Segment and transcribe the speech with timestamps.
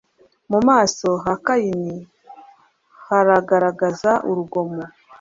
[0.51, 1.95] Mu maso ha Kaini
[3.07, 4.81] haragagazaga urugomo,